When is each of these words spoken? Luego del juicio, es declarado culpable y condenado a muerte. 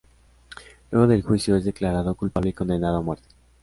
Luego 0.89 1.05
del 1.05 1.21
juicio, 1.21 1.55
es 1.55 1.63
declarado 1.63 2.15
culpable 2.15 2.49
y 2.49 2.53
condenado 2.53 2.97
a 2.97 3.01
muerte. 3.03 3.27